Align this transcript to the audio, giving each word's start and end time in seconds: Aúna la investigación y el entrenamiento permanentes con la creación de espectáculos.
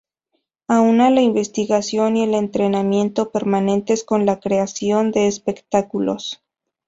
Aúna 0.67 1.11
la 1.11 1.21
investigación 1.21 2.17
y 2.17 2.23
el 2.23 2.33
entrenamiento 2.33 3.29
permanentes 3.29 4.03
con 4.03 4.25
la 4.25 4.39
creación 4.39 5.11
de 5.11 5.27
espectáculos. 5.27 6.41